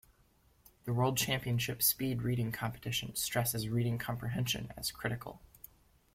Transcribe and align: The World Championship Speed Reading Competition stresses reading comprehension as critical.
The 0.85 0.93
World 0.93 1.15
Championship 1.15 1.83
Speed 1.83 2.23
Reading 2.23 2.51
Competition 2.51 3.13
stresses 3.15 3.69
reading 3.69 3.99
comprehension 3.99 4.73
as 4.75 4.89
critical. 4.89 5.43